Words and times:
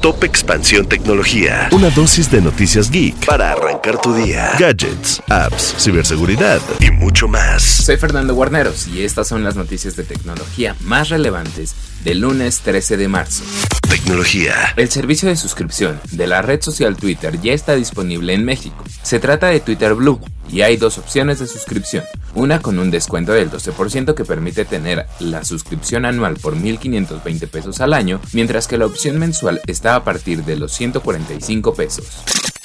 Top 0.00 0.24
Expansión 0.24 0.86
Tecnología. 0.86 1.68
Una 1.72 1.90
dosis 1.90 2.30
de 2.30 2.40
noticias 2.40 2.90
geek 2.90 3.26
para 3.26 3.52
arrancar 3.52 4.00
tu 4.00 4.14
día. 4.14 4.52
Gadgets, 4.58 5.22
apps, 5.28 5.74
ciberseguridad 5.78 6.60
y 6.80 6.90
mucho 6.90 7.28
más. 7.28 7.62
Soy 7.62 7.98
Fernando 7.98 8.34
Guarneros 8.34 8.86
y 8.88 9.02
estas 9.04 9.28
son 9.28 9.44
las 9.44 9.56
noticias 9.56 9.96
de 9.96 10.04
tecnología 10.04 10.74
más 10.80 11.10
relevantes 11.10 11.74
del 12.02 12.20
lunes 12.20 12.60
13 12.60 12.96
de 12.96 13.08
marzo. 13.08 13.44
Tecnología. 13.90 14.54
El 14.76 14.88
servicio 14.88 15.28
de 15.28 15.36
suscripción 15.36 16.00
de 16.12 16.26
la 16.26 16.40
red 16.40 16.62
social 16.62 16.96
Twitter 16.96 17.38
ya 17.42 17.52
está 17.52 17.74
disponible 17.74 18.32
en 18.32 18.44
México. 18.44 18.82
Se 19.02 19.18
trata 19.18 19.48
de 19.48 19.60
Twitter 19.60 19.94
Blue 19.94 20.20
y 20.50 20.62
hay 20.62 20.78
dos 20.78 20.96
opciones 20.96 21.40
de 21.40 21.46
suscripción. 21.46 22.04
Una 22.34 22.60
con 22.60 22.78
un 22.78 22.90
descuento 22.90 23.32
del 23.32 23.50
12% 23.50 24.14
que 24.14 24.24
permite 24.24 24.64
tener 24.64 25.06
la 25.18 25.44
suscripción 25.44 26.04
anual 26.04 26.36
por 26.36 26.54
1.520 26.56 27.48
pesos 27.48 27.80
al 27.80 27.92
año, 27.92 28.20
mientras 28.32 28.68
que 28.68 28.78
la 28.78 28.86
opción 28.86 29.18
mensual 29.18 29.60
está 29.66 29.96
a 29.96 30.04
partir 30.04 30.44
de 30.44 30.56
los 30.56 30.72
145 30.72 31.74
pesos. 31.74 32.22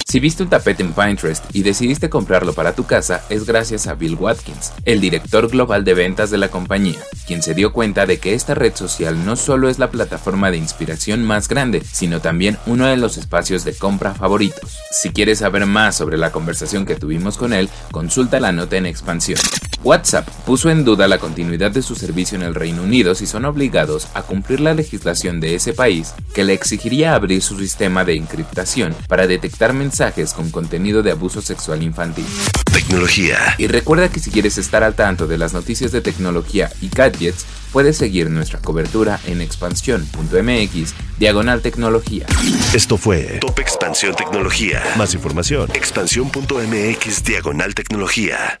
Si 0.08 0.20
viste 0.20 0.44
un 0.44 0.48
tapete 0.48 0.84
en 0.84 0.92
Pinterest 0.92 1.44
y 1.52 1.62
decidiste 1.62 2.08
comprarlo 2.08 2.52
para 2.52 2.76
tu 2.76 2.84
casa, 2.84 3.24
es 3.28 3.44
gracias 3.44 3.88
a 3.88 3.94
Bill 3.94 4.14
Watkins, 4.14 4.72
el 4.84 5.00
director 5.00 5.50
global 5.50 5.84
de 5.84 5.94
ventas 5.94 6.30
de 6.30 6.38
la 6.38 6.48
compañía, 6.48 7.00
quien 7.26 7.42
se 7.42 7.54
dio 7.54 7.72
cuenta 7.72 8.06
de 8.06 8.18
que 8.18 8.32
esta 8.32 8.54
red 8.54 8.72
social 8.76 9.24
no 9.26 9.34
solo 9.34 9.68
es 9.68 9.80
la 9.80 9.90
plataforma 9.90 10.52
de 10.52 10.58
inspiración 10.58 11.24
más 11.24 11.48
grande, 11.48 11.82
sino 11.90 12.20
también 12.20 12.56
uno 12.66 12.86
de 12.86 12.96
los 12.96 13.18
espacios 13.18 13.64
de 13.64 13.74
compra 13.74 14.14
favoritos. 14.14 14.78
Si 14.92 15.10
quieres 15.10 15.40
saber 15.40 15.66
más 15.66 15.96
sobre 15.96 16.18
la 16.18 16.30
conversación 16.30 16.86
que 16.86 16.94
tuvimos 16.94 17.36
con 17.36 17.52
él, 17.52 17.68
consulta 17.90 18.38
la 18.38 18.52
nota 18.52 18.76
en 18.76 18.86
expansión. 18.86 19.40
WhatsApp 19.82 20.28
puso 20.44 20.70
en 20.70 20.84
duda 20.84 21.08
la 21.08 21.18
continuidad 21.18 21.70
de 21.70 21.82
su 21.82 21.94
servicio 21.94 22.36
en 22.36 22.42
el 22.42 22.54
Reino 22.54 22.82
Unido 22.82 23.14
si 23.14 23.26
son 23.26 23.44
obligados 23.44 24.08
a 24.14 24.22
cumplir 24.22 24.60
la 24.60 24.74
legislación 24.74 25.40
de 25.40 25.54
ese 25.54 25.72
país 25.72 26.14
que 26.34 26.44
le 26.44 26.54
exigiría 26.54 27.14
abrir 27.14 27.42
su 27.42 27.58
sistema 27.58 28.04
de 28.04 28.16
encriptación 28.16 28.94
para 29.08 29.26
detectar 29.26 29.72
mensajes 29.72 30.32
con 30.32 30.50
contenido 30.50 31.02
de 31.02 31.12
abuso 31.12 31.40
sexual 31.40 31.82
infantil. 31.82 32.26
Tecnología. 32.72 33.38
Y 33.58 33.66
recuerda 33.68 34.08
que 34.08 34.20
si 34.20 34.30
quieres 34.30 34.58
estar 34.58 34.82
al 34.82 34.94
tanto 34.94 35.26
de 35.26 35.38
las 35.38 35.52
noticias 35.54 35.92
de 35.92 36.00
tecnología 36.00 36.70
y 36.80 36.88
gadgets, 36.88 37.46
puedes 37.72 37.96
seguir 37.96 38.30
nuestra 38.30 38.60
cobertura 38.60 39.20
en 39.26 39.40
expansión.mx 39.40 40.94
diagonal 41.18 41.62
tecnología. 41.62 42.26
Esto 42.74 42.96
fue 42.96 43.38
Top 43.40 43.58
Expansión 43.58 44.14
Tecnología. 44.14 44.82
Más 44.96 45.14
información. 45.14 45.70
Expansión.mx 45.74 47.24
diagonal 47.24 47.74
tecnología. 47.74 48.60